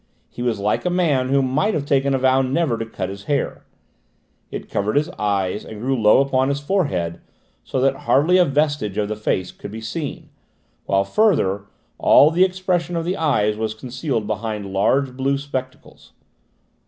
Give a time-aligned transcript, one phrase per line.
[0.31, 3.25] He was like a man who might have taken a vow never to cut his
[3.25, 3.65] hair.
[4.49, 7.21] It covered his ears and grew low upon his forehead,
[7.63, 10.29] so that hardly a vestige of the face could be seen,
[10.87, 11.65] while, further,
[11.99, 16.13] all the expression of the eyes was concealed behind large blue spectacles.